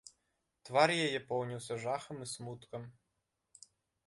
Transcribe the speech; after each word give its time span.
Твар 0.69 0.89
яе 1.05 1.19
поўніўся 1.31 1.77
жахам 1.85 2.25
і 2.27 2.29
смуткам. 2.33 2.81